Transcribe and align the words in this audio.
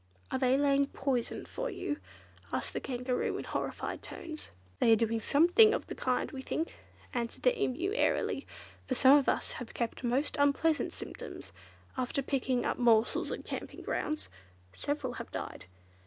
"Are 0.31 0.39
they 0.39 0.57
laying 0.57 0.87
poison 0.87 1.45
for 1.45 1.69
you?" 1.69 1.97
asked 2.51 2.73
the 2.73 2.79
Kangaroo 2.81 3.37
in 3.37 3.43
horrified 3.43 4.01
tones. 4.01 4.49
"They 4.79 4.91
are 4.93 4.95
doing 4.95 5.19
something 5.19 5.75
of 5.75 5.85
the 5.85 5.93
kind, 5.93 6.31
we 6.31 6.41
think," 6.41 6.73
answered 7.13 7.43
the 7.43 7.55
Emu 7.55 7.93
airily, 7.93 8.47
"for 8.87 8.95
some 8.95 9.15
of 9.15 9.29
us 9.29 9.51
have 9.51 9.71
had 9.77 10.03
most 10.03 10.37
unpleasant 10.39 10.91
symptoms 10.91 11.51
after 11.97 12.23
picking 12.23 12.65
up 12.65 12.79
morsels 12.79 13.31
at 13.31 13.45
camping 13.45 13.83
grounds. 13.83 14.29
Several 14.73 15.13
have 15.13 15.29
died. 15.29 15.65